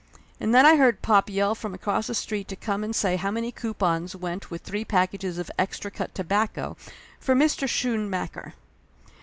[0.39, 3.29] And then I heard pop yell from across the street to come and say how
[3.29, 6.75] many coupons went with three packages of Extra Cut Tobacco
[7.19, 7.67] for Mr.
[7.69, 8.55] Schoon macker.